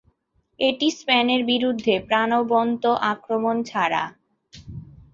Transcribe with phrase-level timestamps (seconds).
[0.59, 4.03] এটি স্পেনের বিরুদ্ধে প্রাণবন্ত আক্রমণ ছাড়া।